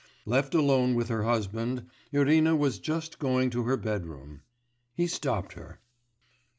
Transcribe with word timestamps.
Left 0.25 0.55
alone 0.55 0.95
with 0.95 1.09
her 1.09 1.25
husband, 1.25 1.87
Irina 2.11 2.55
was 2.55 2.79
just 2.79 3.19
going 3.19 3.51
to 3.51 3.65
her 3.65 3.77
bedroom.... 3.77 4.41
He 4.95 5.05
stopped 5.05 5.53
her. 5.53 5.79